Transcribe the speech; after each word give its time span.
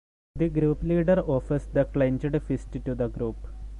The 0.35 0.49
group 0.49 0.81
leader 0.81 1.19
offers 1.19 1.67
the 1.67 1.85
clenched 1.85 2.35
fist 2.47 2.71
to 2.83 2.95
the 2.95 3.07
group. 3.07 3.35